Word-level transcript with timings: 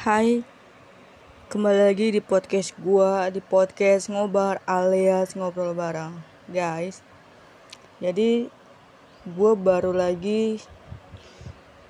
Hai, 0.00 0.40
kembali 1.52 1.92
lagi 1.92 2.08
di 2.08 2.24
podcast 2.24 2.72
gua 2.80 3.28
di 3.28 3.44
podcast 3.44 4.08
ngobar 4.08 4.64
alias 4.64 5.36
ngobrol 5.36 5.76
bareng, 5.76 6.16
guys. 6.48 7.04
Jadi 8.00 8.48
gua 9.28 9.52
baru 9.52 9.92
lagi 9.92 10.56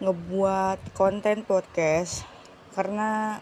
ngebuat 0.02 0.90
konten 0.90 1.46
podcast 1.46 2.26
karena 2.74 3.38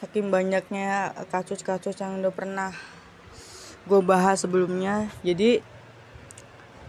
saking 0.00 0.32
banyaknya 0.32 1.12
kasus-kasus 1.28 1.92
yang 2.00 2.24
udah 2.24 2.32
pernah 2.32 2.72
gue 3.84 4.00
bahas 4.00 4.40
sebelumnya. 4.40 5.12
Jadi 5.20 5.60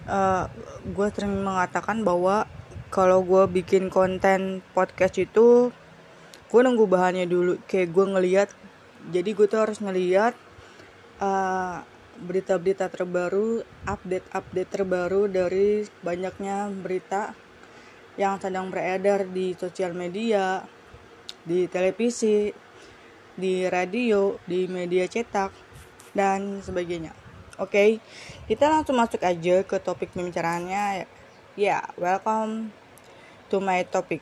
uh, 0.07 0.47
gue 0.87 1.07
sering 1.11 1.35
mengatakan 1.35 2.07
bahwa 2.07 2.47
kalau 2.95 3.19
gue 3.27 3.43
bikin 3.59 3.91
konten 3.91 4.63
podcast 4.71 5.19
itu 5.19 5.75
gue 6.53 6.61
nunggu 6.61 6.85
bahannya 6.85 7.25
dulu 7.25 7.57
kayak 7.65 7.89
gue 7.89 8.05
ngeliat. 8.13 8.49
Jadi 9.09 9.29
gue 9.33 9.49
tuh 9.49 9.65
harus 9.65 9.81
ngeliat 9.81 10.37
uh, 11.17 11.81
berita-berita 12.21 12.93
terbaru 12.93 13.65
update-update 13.89 14.69
terbaru 14.69 15.25
dari 15.25 15.81
banyaknya 16.05 16.69
berita 16.69 17.33
yang 18.21 18.37
sedang 18.37 18.69
beredar 18.69 19.25
di 19.25 19.57
sosial 19.57 19.97
media 19.97 20.61
di 21.41 21.65
televisi 21.65 22.53
di 23.33 23.65
radio 23.65 24.37
di 24.45 24.69
media 24.69 25.09
cetak 25.09 25.49
dan 26.13 26.61
sebagainya. 26.61 27.17
Oke 27.57 27.73
okay, 27.73 27.89
kita 28.45 28.69
langsung 28.69 29.01
masuk 29.01 29.25
aja 29.25 29.65
ke 29.65 29.81
topik 29.81 30.13
pembicaraannya 30.13 31.09
ya 31.57 31.81
yeah, 31.81 31.83
welcome 31.97 32.69
to 33.49 33.57
my 33.57 33.81
topic. 33.89 34.21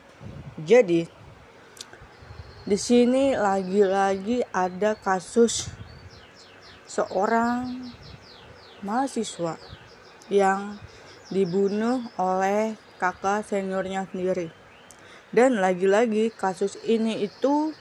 Jadi 0.56 1.21
di 2.62 2.78
sini 2.78 3.34
lagi-lagi 3.34 4.46
ada 4.54 4.94
kasus 4.94 5.66
seorang 6.86 7.90
mahasiswa 8.86 9.58
yang 10.30 10.78
dibunuh 11.34 12.06
oleh 12.14 12.78
kakak 13.02 13.42
seniornya 13.50 14.06
sendiri. 14.06 14.54
Dan 15.34 15.58
lagi-lagi 15.58 16.30
kasus 16.30 16.78
ini 16.86 17.26
itu 17.26 17.74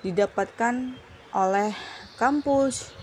didapatkan 0.00 0.96
oleh 1.36 1.76
kampus 2.16 2.96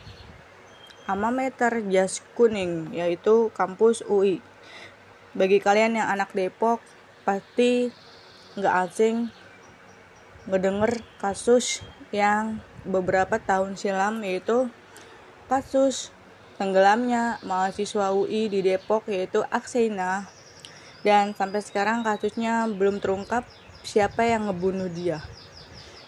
Amameter 1.05 1.77
Jas 1.93 2.25
Kuning 2.33 2.89
yaitu 2.89 3.53
kampus 3.53 4.01
UI. 4.09 4.41
Bagi 5.37 5.61
kalian 5.61 6.01
yang 6.01 6.09
anak 6.09 6.33
Depok 6.33 6.81
pasti 7.21 7.93
nggak 8.57 8.75
asing 8.89 9.29
ngedenger 10.43 10.99
kasus 11.23 11.79
yang 12.11 12.59
beberapa 12.83 13.39
tahun 13.39 13.79
silam 13.79 14.19
yaitu 14.27 14.67
kasus 15.47 16.11
tenggelamnya 16.59 17.39
mahasiswa 17.47 18.11
UI 18.11 18.51
di 18.51 18.59
Depok 18.59 19.07
yaitu 19.07 19.43
Aksena. 19.47 20.27
Dan 21.03 21.35
sampai 21.35 21.59
sekarang 21.59 22.03
kasusnya 22.03 22.63
belum 22.67 23.03
terungkap 23.03 23.43
siapa 23.83 24.23
yang 24.23 24.47
ngebunuh 24.47 24.87
dia. 24.87 25.19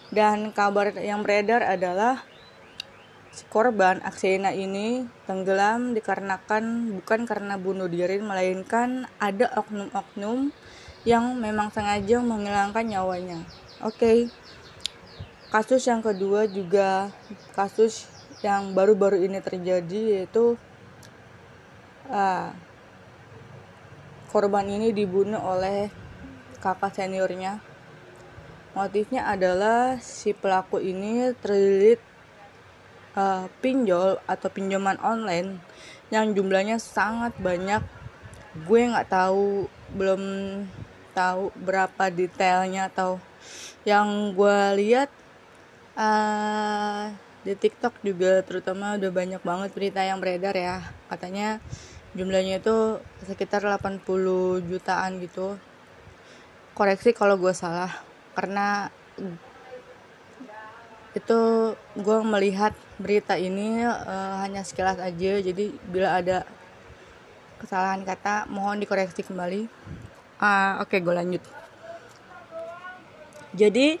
Dan 0.08 0.52
kabar 0.56 0.96
yang 0.96 1.20
beredar 1.20 1.60
adalah 1.60 2.24
si 3.32 3.44
korban 3.52 4.00
Aksena 4.00 4.56
ini 4.56 5.04
tenggelam 5.28 5.92
dikarenakan 5.92 6.96
bukan 6.96 7.28
karena 7.28 7.60
bunuh 7.60 7.88
diri 7.88 8.16
melainkan 8.20 9.04
ada 9.20 9.52
oknum-oknum 9.60 10.52
yang 11.04 11.36
memang 11.36 11.68
sengaja 11.68 12.24
menghilangkan 12.24 12.88
nyawanya 12.88 13.44
Oke. 13.84 13.92
Okay. 13.92 14.18
Kasus 15.52 15.84
yang 15.84 16.00
kedua 16.00 16.48
juga 16.48 17.12
kasus 17.52 18.08
yang 18.40 18.72
baru-baru 18.72 19.20
ini 19.24 19.40
terjadi 19.44 20.20
yaitu 20.20 20.56
uh, 22.08 22.50
korban 24.32 24.64
ini 24.64 24.96
dibunuh 24.96 25.40
oleh 25.40 25.92
kakak 26.60 26.96
seniornya. 26.96 27.60
Motifnya 28.72 29.28
adalah 29.28 30.00
si 30.00 30.32
pelaku 30.32 30.80
ini 30.80 31.36
terlilit 31.40 32.00
uh, 33.12 33.44
pinjol 33.60 34.20
atau 34.24 34.48
pinjaman 34.48 34.96
online 35.04 35.60
yang 36.08 36.32
jumlahnya 36.32 36.80
sangat 36.80 37.36
banyak. 37.40 37.84
Gue 38.64 38.88
nggak 38.88 39.08
tahu 39.12 39.68
belum 39.92 40.22
tahu 41.16 41.48
berapa 41.56 42.12
detailnya 42.12 42.92
atau 42.92 43.16
yang 43.86 44.34
gue 44.34 44.58
lihat 44.82 45.06
uh, 45.94 47.14
di 47.46 47.54
TikTok 47.54 48.02
juga 48.02 48.42
terutama 48.42 48.98
udah 48.98 49.10
banyak 49.14 49.42
banget 49.46 49.70
berita 49.70 50.02
yang 50.02 50.18
beredar 50.18 50.58
ya. 50.58 50.82
Katanya 51.06 51.62
jumlahnya 52.18 52.58
itu 52.58 52.98
sekitar 53.22 53.62
80 53.62 54.02
jutaan 54.66 55.22
gitu. 55.22 55.54
Koreksi 56.74 57.14
kalau 57.14 57.38
gue 57.38 57.54
salah 57.54 57.94
karena 58.34 58.90
itu 61.14 61.40
gue 61.96 62.18
melihat 62.26 62.74
berita 62.98 63.38
ini 63.38 63.86
uh, 63.86 64.42
hanya 64.42 64.66
sekilas 64.66 64.98
aja. 64.98 65.38
Jadi 65.38 65.70
bila 65.86 66.18
ada 66.18 66.42
kesalahan 67.62 68.02
kata 68.02 68.50
mohon 68.50 68.82
dikoreksi 68.82 69.22
kembali. 69.22 69.70
Uh, 70.42 70.82
oke 70.82 70.90
okay, 70.90 70.98
gue 70.98 71.14
lanjut 71.14 71.65
jadi 73.56 73.96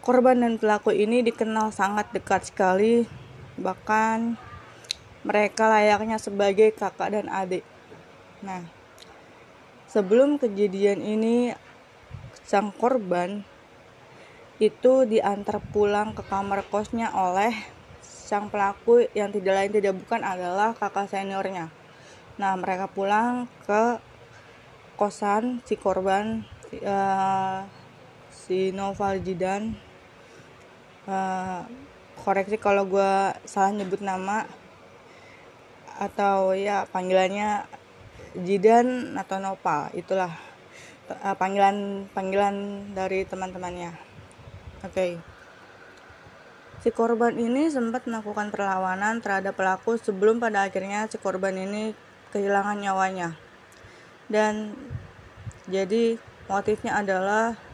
korban 0.00 0.40
dan 0.40 0.56
pelaku 0.56 0.96
ini 0.96 1.20
dikenal 1.20 1.76
sangat 1.76 2.08
dekat 2.16 2.48
sekali, 2.48 3.04
bahkan 3.60 4.40
mereka 5.20 5.68
layaknya 5.68 6.16
sebagai 6.16 6.72
kakak 6.72 7.12
dan 7.12 7.28
adik. 7.28 7.60
Nah, 8.40 8.64
sebelum 9.92 10.40
kejadian 10.40 11.04
ini 11.04 11.52
sang 12.48 12.72
korban 12.72 13.44
itu 14.56 15.04
diantar 15.04 15.60
pulang 15.60 16.16
ke 16.16 16.24
kamar 16.24 16.64
kosnya 16.72 17.12
oleh 17.12 17.52
sang 18.00 18.48
pelaku 18.48 19.04
yang 19.12 19.28
tidak 19.28 19.52
lain 19.52 19.72
tidak 19.76 19.94
bukan 20.00 20.24
adalah 20.24 20.72
kakak 20.72 21.12
seniornya. 21.12 21.68
Nah, 22.40 22.56
mereka 22.56 22.88
pulang 22.88 23.52
ke 23.68 24.00
kosan 24.96 25.60
si 25.68 25.76
korban 25.76 26.48
uh, 26.80 27.68
si 28.50 28.74
Noval 28.74 29.22
Jidan 29.22 29.78
uh, 31.06 31.62
koreksi 32.26 32.58
kalau 32.58 32.82
gue 32.82 33.30
salah 33.46 33.70
nyebut 33.70 34.02
nama. 34.02 34.42
Atau 36.02 36.58
ya 36.58 36.82
panggilannya 36.90 37.62
Jidan 38.42 39.14
atau 39.14 39.38
Nopal 39.38 39.94
itulah. 39.94 40.34
Uh, 41.06 41.34
panggilan 41.38 42.10
panggilan 42.10 42.90
dari 42.90 43.22
teman-temannya. 43.22 43.94
Oke. 44.82 44.94
Okay. 44.94 45.12
si 46.80 46.88
korban 46.88 47.36
ini 47.36 47.68
sempat 47.68 48.08
melakukan 48.08 48.48
perlawanan 48.48 49.20
terhadap 49.20 49.52
pelaku 49.52 50.00
sebelum 50.00 50.40
pada 50.40 50.64
akhirnya 50.64 51.06
si 51.06 51.22
korban 51.22 51.54
ini 51.54 51.94
kehilangan 52.34 52.82
nyawanya. 52.82 53.38
Dan 54.26 54.74
jadi 55.68 56.16
motifnya 56.48 56.98
adalah 56.98 57.69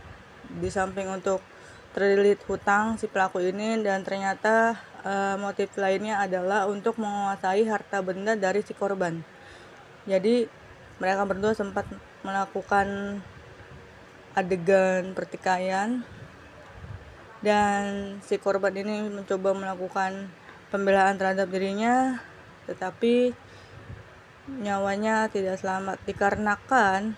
di 0.48 0.68
samping 0.70 1.10
untuk 1.10 1.42
terlilit 1.96 2.42
hutang 2.44 3.00
si 3.00 3.08
pelaku 3.08 3.40
ini 3.40 3.80
dan 3.80 4.04
ternyata 4.04 4.76
e, 5.00 5.12
motif 5.40 5.72
lainnya 5.80 6.20
adalah 6.20 6.68
untuk 6.68 7.00
menguasai 7.00 7.64
harta 7.64 8.04
benda 8.04 8.36
dari 8.36 8.60
si 8.60 8.76
korban. 8.76 9.24
Jadi 10.04 10.44
mereka 11.00 11.24
berdua 11.24 11.56
sempat 11.56 11.88
melakukan 12.20 13.18
adegan 14.36 15.16
pertikaian 15.16 16.04
dan 17.40 18.16
si 18.20 18.36
korban 18.36 18.76
ini 18.76 19.08
mencoba 19.08 19.56
melakukan 19.56 20.28
pembelaan 20.68 21.16
terhadap 21.16 21.48
dirinya 21.48 22.20
tetapi 22.68 23.32
nyawanya 24.46 25.32
tidak 25.32 25.56
selamat 25.56 25.96
dikarenakan 26.04 27.16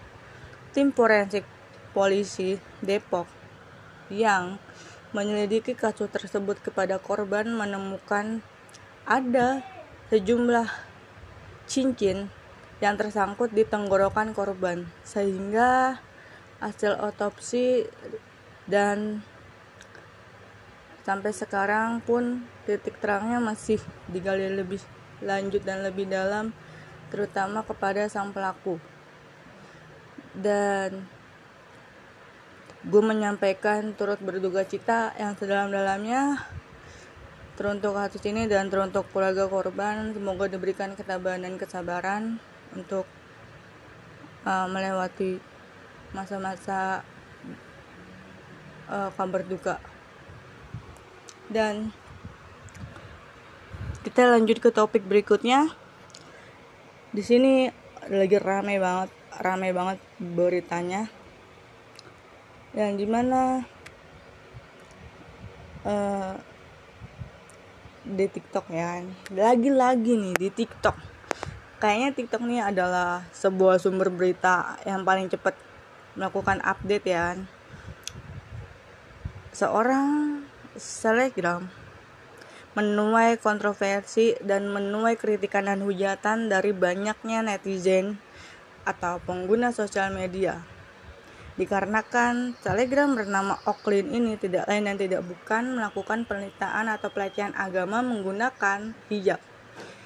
tim 0.70 0.94
forensik 0.94 1.43
polisi 1.96 2.61
Depok 2.85 3.26
yang 4.08 4.56
menyelidiki 5.12 5.73
kasus 5.73 6.12
tersebut 6.12 6.61
kepada 6.61 7.00
korban 7.00 7.49
menemukan 7.49 8.44
ada 9.08 9.64
sejumlah 10.12 10.69
cincin 11.64 12.29
yang 12.81 12.94
tersangkut 13.00 13.52
di 13.52 13.64
tenggorokan 13.64 14.37
korban 14.37 14.85
sehingga 15.05 16.00
hasil 16.61 16.99
otopsi 17.00 17.88
dan 18.69 19.25
sampai 21.08 21.32
sekarang 21.32 22.05
pun 22.05 22.44
titik 22.69 23.00
terangnya 23.00 23.40
masih 23.40 23.81
digali 24.12 24.44
lebih 24.52 24.85
lanjut 25.25 25.64
dan 25.64 25.81
lebih 25.81 26.05
dalam 26.05 26.52
terutama 27.08 27.64
kepada 27.64 28.06
sang 28.12 28.31
pelaku. 28.31 28.76
Dan 30.37 31.08
gue 32.88 33.02
menyampaikan 33.05 33.93
turut 33.93 34.17
berduka 34.25 34.64
cita 34.64 35.12
yang 35.20 35.37
sedalam-dalamnya 35.37 36.40
teruntuk 37.61 37.93
kasus 37.93 38.25
ini 38.25 38.49
dan 38.49 38.73
teruntuk 38.73 39.05
keluarga 39.12 39.44
korban. 39.44 40.17
Semoga 40.17 40.49
diberikan 40.49 40.96
ketabahan 40.96 41.44
dan 41.44 41.61
kesabaran 41.61 42.40
untuk 42.73 43.05
uh, 44.49 44.64
melewati 44.73 45.37
masa-masa 46.17 47.05
uh, 48.88 49.12
kabar 49.12 49.44
duka 49.44 49.76
dan 51.52 51.93
kita 54.00 54.32
lanjut 54.32 54.64
ke 54.64 54.73
topik 54.73 55.05
berikutnya. 55.05 55.69
Di 57.12 57.20
sini 57.20 57.69
lagi 58.08 58.40
rame 58.40 58.81
banget 58.81 59.12
rame 59.44 59.76
banget 59.76 59.99
beritanya 60.17 61.18
yang 62.76 63.00
di 63.00 63.06
mana 63.09 63.65
uh, 65.88 66.35
di 68.09 68.26
TikTok 68.29 68.73
ya 68.73 69.05
lagi-lagi 69.32 70.12
nih 70.17 70.35
di 70.37 70.49
TikTok. 70.53 70.97
Kayaknya 71.79 72.11
TikTok 72.17 72.43
ini 72.49 72.59
adalah 72.59 73.23
sebuah 73.31 73.79
sumber 73.79 74.11
berita 74.11 74.81
yang 74.82 75.06
paling 75.06 75.31
cepat 75.31 75.55
melakukan 76.19 76.59
update 76.67 77.06
ya 77.06 77.38
seorang 79.55 80.43
selebgram 80.75 81.71
menuai 82.79 83.38
kontroversi 83.43 84.38
dan 84.38 84.71
menuai 84.71 85.19
kritikan 85.19 85.67
dan 85.67 85.82
hujatan 85.82 86.47
dari 86.47 86.71
banyaknya 86.71 87.43
netizen 87.43 88.23
atau 88.87 89.19
pengguna 89.23 89.75
sosial 89.75 90.14
media 90.14 90.62
Dikarenakan 91.58 92.55
Telegram 92.62 93.10
bernama 93.19 93.58
Oklin 93.66 94.14
ini 94.14 94.38
tidak 94.38 94.70
lain 94.70 94.87
dan 94.87 94.94
tidak 94.94 95.26
bukan 95.26 95.75
melakukan 95.75 96.22
penistaan 96.22 96.87
atau 96.87 97.10
pelecehan 97.10 97.50
agama 97.58 97.99
menggunakan 97.99 98.94
hijab. 99.10 99.43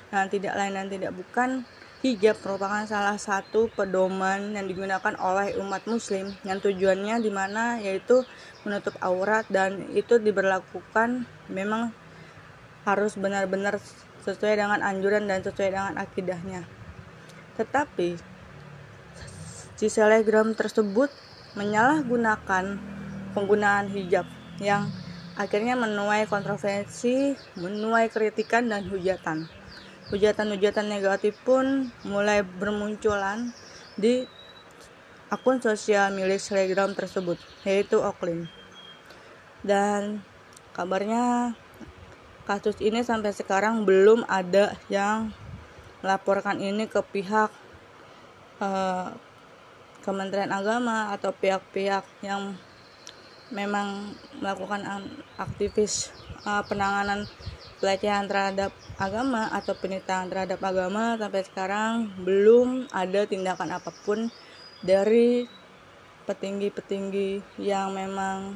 Dan 0.08 0.32
tidak 0.32 0.56
lain 0.56 0.80
dan 0.80 0.88
tidak 0.88 1.12
bukan 1.12 1.68
hijab 2.00 2.40
merupakan 2.40 2.88
salah 2.88 3.20
satu 3.20 3.68
pedoman 3.68 4.56
yang 4.56 4.64
digunakan 4.64 5.12
oleh 5.20 5.52
umat 5.60 5.84
muslim 5.84 6.32
yang 6.40 6.56
tujuannya 6.56 7.20
di 7.20 7.28
mana 7.28 7.76
yaitu 7.84 8.24
menutup 8.64 8.96
aurat 9.04 9.44
dan 9.52 9.92
itu 9.92 10.16
diberlakukan 10.16 11.28
memang 11.52 11.92
harus 12.88 13.12
benar-benar 13.20 13.76
sesuai 14.24 14.56
dengan 14.56 14.80
anjuran 14.80 15.28
dan 15.28 15.44
sesuai 15.44 15.68
dengan 15.68 16.00
akidahnya. 16.00 16.64
Tetapi 17.60 18.16
si 19.76 19.92
selegram 19.92 20.56
tersebut 20.56 21.12
menyalahgunakan 21.56 22.80
penggunaan 23.36 23.88
hijab 23.92 24.24
yang 24.60 24.88
akhirnya 25.36 25.76
menuai 25.76 26.28
kontroversi, 26.28 27.36
menuai 27.56 28.12
kritikan 28.12 28.68
dan 28.68 28.84
hujatan. 28.88 29.48
Hujatan-hujatan 30.12 30.92
negatif 30.92 31.40
pun 31.40 31.88
mulai 32.04 32.44
bermunculan 32.44 33.56
di 33.96 34.28
akun 35.32 35.64
sosial 35.64 36.12
milik 36.12 36.36
Telegram 36.36 36.92
tersebut, 36.92 37.40
yaitu 37.64 37.96
Oklin. 37.96 38.44
Dan 39.64 40.20
kabarnya 40.76 41.56
kasus 42.44 42.76
ini 42.84 43.00
sampai 43.00 43.32
sekarang 43.32 43.88
belum 43.88 44.28
ada 44.28 44.76
yang 44.92 45.32
melaporkan 46.04 46.58
ini 46.60 46.90
ke 46.90 47.00
pihak 47.00 47.48
uh, 48.60 49.14
Kementerian 50.02 50.50
Agama 50.50 51.14
atau 51.14 51.30
pihak-pihak 51.30 52.02
yang 52.26 52.58
memang 53.54 54.16
melakukan 54.40 54.82
aktivis 55.38 56.10
uh, 56.42 56.64
penanganan 56.66 57.28
pelecehan 57.78 58.26
terhadap 58.30 58.70
agama 58.96 59.50
atau 59.50 59.74
penistaan 59.74 60.30
terhadap 60.30 60.62
agama 60.62 61.18
sampai 61.18 61.42
sekarang 61.42 61.92
belum 62.22 62.86
ada 62.94 63.26
tindakan 63.26 63.74
apa 63.74 63.90
pun 64.06 64.30
dari 64.82 65.46
petinggi-petinggi 66.26 67.58
yang 67.58 67.94
memang 67.94 68.54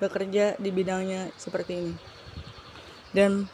bekerja 0.00 0.56
di 0.56 0.70
bidangnya 0.72 1.32
seperti 1.36 1.72
ini. 1.76 1.94
Dan 3.12 3.48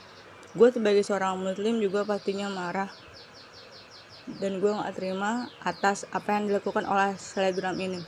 gue 0.55 0.69
sebagai 0.71 1.03
seorang 1.03 1.39
muslim 1.39 1.79
juga 1.83 2.07
pastinya 2.07 2.47
marah 2.51 2.91
dan 4.27 4.63
gue 4.63 4.71
gak 4.71 4.95
terima 4.95 5.51
atas 5.67 6.07
apa 6.15 6.39
yang 6.39 6.47
dilakukan 6.47 6.87
oleh 6.87 7.19
selebgram 7.19 7.75
ini. 7.79 7.99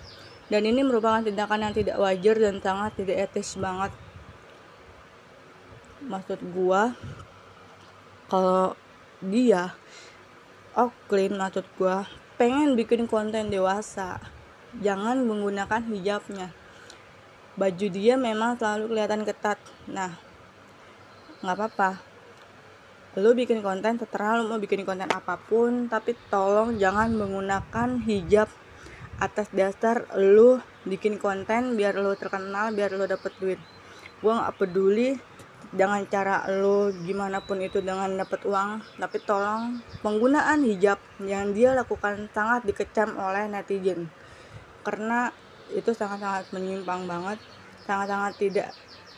Dan 0.47 0.69
ini 0.69 0.85
merupakan 0.85 1.25
tindakan 1.25 1.67
yang 1.67 1.75
tidak 1.75 1.97
wajar 1.99 2.37
dan 2.39 2.61
sangat 2.61 2.93
tidak 3.01 3.17
etis 3.31 3.57
banget. 3.59 3.91
Maksud 6.05 6.39
gue 6.53 6.83
kalau 8.29 8.77
dia 9.25 9.73
Oklin 10.75 11.39
maksud 11.39 11.65
gue 11.79 11.97
pengen 12.35 12.75
bikin 12.75 13.07
konten 13.07 13.47
dewasa 13.49 14.21
jangan 14.83 15.23
menggunakan 15.25 15.87
hijabnya. 15.87 16.51
Baju 17.55 17.87
dia 17.89 18.19
memang 18.19 18.59
selalu 18.59 18.91
kelihatan 18.91 19.23
ketat. 19.23 19.59
Nah 19.87 20.19
nggak 21.41 21.57
apa-apa 21.57 22.14
lu 23.15 23.31
bikin 23.31 23.63
konten 23.63 23.95
terserah 23.95 24.43
lu 24.43 24.51
mau 24.51 24.59
bikin 24.59 24.83
konten 24.83 25.07
apa 25.07 25.39
pun 25.39 25.87
tapi 25.87 26.19
tolong 26.27 26.75
jangan 26.79 27.15
menggunakan 27.15 28.03
hijab. 28.03 28.51
Atas 29.23 29.47
dasar 29.55 30.11
lu 30.19 30.59
bikin 30.83 31.23
konten 31.23 31.79
biar 31.79 31.95
lu 31.95 32.19
terkenal 32.19 32.75
biar 32.75 32.91
lu 32.91 33.07
dapet 33.07 33.31
duit. 33.39 33.61
Gua 34.19 34.43
nggak 34.43 34.55
peduli 34.59 35.15
dengan 35.71 36.03
cara 36.11 36.43
lu 36.51 36.91
gimana 37.07 37.39
pun 37.39 37.63
itu 37.63 37.79
dengan 37.79 38.11
dapat 38.19 38.43
uang 38.47 38.83
tapi 38.99 39.23
tolong 39.23 39.79
penggunaan 40.03 40.67
hijab 40.67 40.99
yang 41.23 41.55
dia 41.55 41.71
lakukan 41.71 42.27
sangat 42.35 42.67
dikecam 42.67 43.15
oleh 43.15 43.47
netizen. 43.47 44.11
Karena 44.83 45.31
itu 45.71 45.95
sangat-sangat 45.95 46.51
menyimpang 46.51 47.07
banget 47.07 47.39
sangat-sangat 47.85 48.33
tidak 48.41 48.71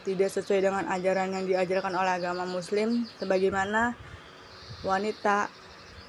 tidak 0.06 0.30
sesuai 0.30 0.62
dengan 0.62 0.86
ajaran 0.86 1.34
yang 1.34 1.44
diajarkan 1.50 1.90
oleh 1.98 2.22
agama 2.22 2.46
muslim 2.46 3.10
sebagaimana 3.18 3.98
wanita 4.86 5.50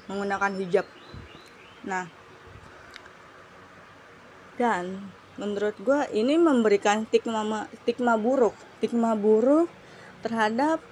menggunakan 0.06 0.54
hijab. 0.62 0.86
Nah 1.82 2.06
dan 4.54 5.10
menurut 5.38 5.74
gue 5.82 6.00
ini 6.14 6.38
memberikan 6.38 7.06
stigma 7.06 7.66
stigma 7.82 8.18
buruk 8.18 8.54
stigma 8.78 9.14
buruk 9.14 9.70
terhadap 10.22 10.82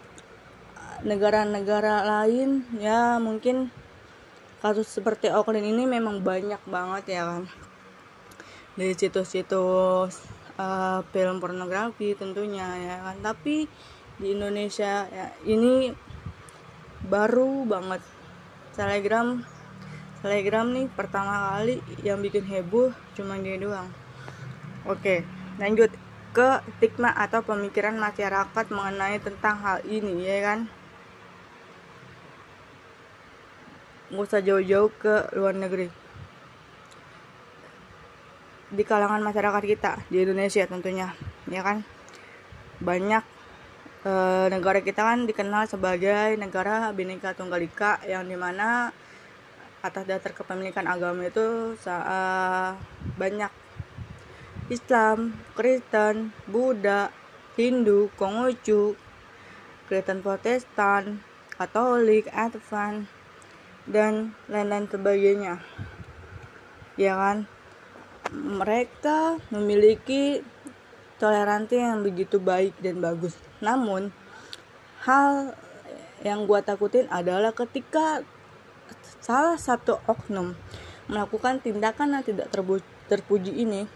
negara-negara 1.03 2.07
lain 2.07 2.63
ya 2.79 3.19
mungkin 3.19 3.75
kasus 4.63 4.87
seperti 4.87 5.31
Auckland 5.31 5.67
ini 5.67 5.87
memang 5.87 6.23
banyak 6.23 6.63
banget 6.67 7.05
ya 7.19 7.23
kan. 7.27 7.43
Dari 8.77 8.93
situs-situs 8.93 10.36
uh, 10.57 11.01
film 11.13 11.39
pornografi 11.39 12.17
tentunya 12.17 12.67
ya 12.81 12.95
kan? 13.05 13.17
Tapi 13.21 13.69
di 14.17 14.27
Indonesia 14.33 15.05
ya 15.09 15.27
ini 15.45 15.93
baru 17.07 17.69
banget. 17.69 18.03
Telegram 18.77 19.41
telegram 20.21 20.67
nih 20.69 20.89
pertama 20.93 21.57
kali 21.57 21.81
yang 22.05 22.21
bikin 22.21 22.45
heboh 22.45 22.93
cuma 23.17 23.37
dia 23.41 23.57
doang. 23.61 23.89
Oke 24.89 25.25
lanjut 25.57 25.93
ke 26.37 26.61
stigma 26.77 27.17
atau 27.17 27.41
pemikiran 27.41 27.97
masyarakat 27.97 28.67
mengenai 28.69 29.17
tentang 29.25 29.57
hal 29.61 29.79
ini 29.89 30.25
ya 30.25 30.39
kan? 30.45 30.59
Nggak 34.13 34.27
usah 34.29 34.41
jauh-jauh 34.45 34.93
ke 35.01 35.15
luar 35.35 35.57
negeri 35.57 36.06
di 38.71 38.83
kalangan 38.83 39.23
masyarakat 39.23 39.63
kita 39.63 39.93
di 40.11 40.27
Indonesia 40.27 40.67
tentunya 40.67 41.15
ya 41.47 41.63
kan 41.63 41.87
banyak 42.83 43.23
e, 44.03 44.13
negara 44.51 44.83
kita 44.83 45.07
kan 45.07 45.23
dikenal 45.25 45.71
sebagai 45.71 46.35
negara 46.35 46.91
bineka 46.91 47.33
tunggal 47.39 47.63
ika 47.63 48.03
yang 48.03 48.27
di 48.27 48.35
mana 48.35 48.91
atas 49.87 50.03
dasar 50.03 50.35
kepemilikan 50.35 50.91
agama 50.91 51.31
itu 51.31 51.79
e, 51.79 52.19
banyak 53.15 53.53
Islam, 54.67 55.39
Kristen, 55.55 56.35
Buddha, 56.51 57.15
Hindu, 57.55 58.11
Konghucu, 58.19 58.99
Kristen 59.87 60.27
Protestan, 60.27 61.23
Katolik, 61.55 62.27
Advent, 62.35 63.07
dan 63.87 64.35
lain-lain 64.51 64.91
sebagainya. 64.91 65.63
Ya 66.99 67.15
kan? 67.15 67.47
Mereka 68.33 69.39
memiliki 69.53 70.43
toleransi 71.17 71.77
yang 71.81 72.01
begitu 72.05 72.37
baik 72.43 72.77
dan 72.81 73.01
bagus. 73.01 73.37
Namun, 73.61 74.13
hal 75.05 75.57
yang 76.25 76.45
gue 76.45 76.61
takutin 76.65 77.07
adalah 77.13 77.53
ketika 77.53 78.25
salah 79.23 79.59
satu 79.59 79.99
oknum 80.07 80.55
melakukan 81.07 81.63
tindakan 81.63 82.19
yang 82.19 82.25
tidak 82.27 82.51
terpuji 83.07 83.53
ini, 83.55 83.87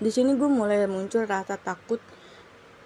di 0.00 0.08
sini 0.08 0.32
gue 0.32 0.48
mulai 0.48 0.88
muncul 0.88 1.28
rasa 1.28 1.60
takut 1.60 2.00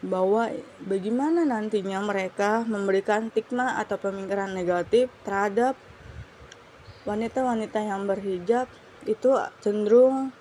bahwa 0.04 0.52
bagaimana 0.84 1.48
nantinya 1.48 2.02
mereka 2.04 2.66
memberikan 2.68 3.32
stigma 3.32 3.80
atau 3.80 3.96
pemikiran 3.96 4.52
negatif 4.52 5.08
terhadap 5.24 5.78
wanita-wanita 7.08 7.80
yang 7.80 8.04
berhijab 8.04 8.68
itu 9.04 9.36
cenderung 9.60 10.32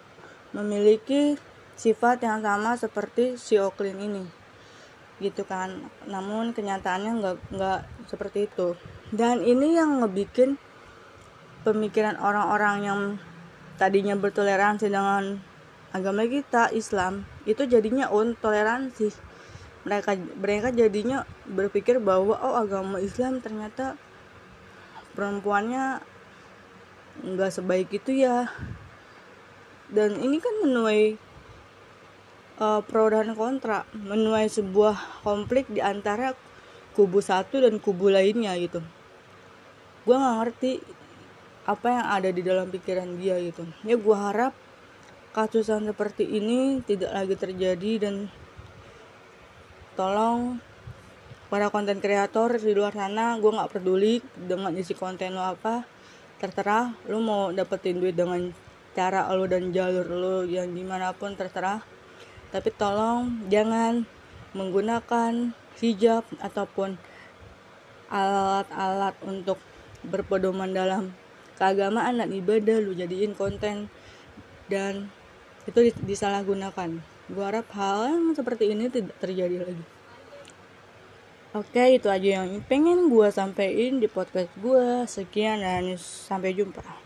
memiliki 0.53 1.35
sifat 1.75 2.21
yang 2.23 2.45
sama 2.45 2.77
seperti 2.77 3.35
si 3.35 3.57
Oklin 3.57 3.97
ini. 3.99 4.23
Gitu 5.19 5.43
kan. 5.45 5.89
Namun 6.07 6.51
kenyataannya 6.51 7.11
nggak 7.19 7.37
nggak 7.53 7.79
seperti 8.07 8.47
itu. 8.47 8.77
Dan 9.13 9.45
ini 9.45 9.77
yang 9.77 10.01
ngebikin 10.01 10.57
pemikiran 11.63 12.19
orang-orang 12.19 12.77
yang 12.83 13.01
tadinya 13.79 14.13
bertoleransi 14.13 14.91
dengan 14.91 15.39
agama 15.93 16.25
kita 16.25 16.73
Islam 16.73 17.23
itu 17.45 17.69
jadinya 17.69 18.09
on 18.09 18.33
toleransi 18.33 19.13
mereka 19.83 20.15
mereka 20.15 20.71
jadinya 20.71 21.27
berpikir 21.45 21.99
bahwa 21.99 22.39
oh 22.39 22.55
agama 22.55 22.97
Islam 23.03 23.43
ternyata 23.43 23.99
perempuannya 25.13 26.01
nggak 27.21 27.53
sebaik 27.53 27.93
itu 27.93 28.25
ya. 28.25 28.49
Dan 29.93 30.17
ini 30.17 30.41
kan 30.41 30.65
menuai 30.65 31.21
uh, 32.57 32.81
pro 32.81 33.13
dan 33.13 33.37
kontra 33.37 33.85
menuai 33.93 34.49
sebuah 34.49 35.21
konflik 35.21 35.69
di 35.69 35.83
antara 35.83 36.33
kubu 36.97 37.21
satu 37.21 37.61
dan 37.61 37.77
kubu 37.77 38.09
lainnya 38.09 38.57
gitu. 38.57 38.81
Gue 40.07 40.15
nggak 40.17 40.37
ngerti 40.41 40.71
apa 41.63 41.87
yang 41.87 42.05
ada 42.09 42.29
di 42.33 42.41
dalam 42.41 42.67
pikiran 42.73 43.21
dia 43.21 43.37
gitu. 43.37 43.63
Ya 43.85 43.95
gue 43.95 44.17
harap 44.17 44.57
kasusan 45.33 45.89
seperti 45.89 46.25
ini 46.29 46.81
tidak 46.85 47.09
lagi 47.13 47.35
terjadi 47.37 48.09
dan 48.09 48.15
tolong 49.97 50.61
para 51.49 51.69
konten 51.69 52.01
kreator 52.01 52.57
di 52.57 52.73
luar 52.73 52.93
sana 52.93 53.37
gue 53.37 53.49
nggak 53.49 53.77
peduli 53.77 54.21
dengan 54.33 54.73
isi 54.73 54.97
konten 54.97 55.37
lo 55.37 55.45
apa 55.53 55.85
terserah 56.43 56.91
lo 57.07 57.23
mau 57.23 57.55
dapetin 57.55 58.03
duit 58.03 58.19
dengan 58.19 58.51
cara 58.91 59.31
lo 59.31 59.47
dan 59.47 59.71
jalur 59.71 60.03
lo 60.11 60.37
yang 60.43 60.75
gimana 60.75 61.15
pun 61.15 61.39
terserah. 61.39 61.79
Tapi 62.51 62.67
tolong 62.75 63.47
jangan 63.47 64.03
menggunakan 64.51 65.55
hijab 65.79 66.27
ataupun 66.43 66.99
alat-alat 68.11 69.15
untuk 69.23 69.55
berpedoman 70.03 70.75
dalam 70.75 71.15
keagamaan 71.55 72.19
dan 72.19 72.29
ibadah. 72.35 72.83
Lu 72.83 72.91
jadiin 72.91 73.39
konten 73.39 73.87
dan 74.67 75.07
itu 75.63 75.95
disalahgunakan. 76.03 76.99
Gue 77.31 77.43
harap 77.47 77.71
hal 77.71 78.11
yang 78.11 78.35
seperti 78.35 78.75
ini 78.75 78.91
tidak 78.91 79.15
terjadi 79.23 79.63
lagi 79.63 79.92
oke 81.53 81.83
itu 81.93 82.09
aja 82.09 82.41
yang 82.41 82.61
pengen 82.65 83.13
gue 83.13 83.29
sampein 83.29 84.01
di 84.01 84.09
podcast 84.09 84.49
gue 84.57 85.05
sekian 85.05 85.61
dan 85.61 85.93
sampai 86.01 86.57
jumpa 86.57 87.02